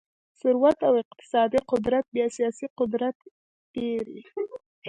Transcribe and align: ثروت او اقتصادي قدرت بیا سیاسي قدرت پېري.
ثروت 0.39 0.79
او 0.87 0.93
اقتصادي 1.03 1.59
قدرت 1.71 2.05
بیا 2.15 2.27
سیاسي 2.37 2.65
قدرت 2.79 3.17
پېري. 3.73 4.21